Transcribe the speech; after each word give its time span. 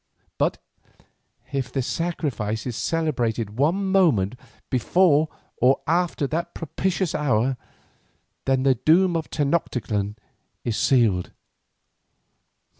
But 0.39 0.57
if 1.53 1.71
the 1.71 1.83
sacrifice 1.83 2.65
is 2.65 2.75
celebrated 2.75 3.59
one 3.59 3.85
moment 3.91 4.33
before 4.71 5.29
or 5.57 5.79
after 5.85 6.25
that 6.25 6.55
propitious 6.55 7.13
hour, 7.13 7.55
then 8.45 8.63
the 8.63 8.73
doom 8.73 9.15
of 9.15 9.29
Tenoctitlan 9.29 10.15
is 10.63 10.75
sealed. 10.75 11.29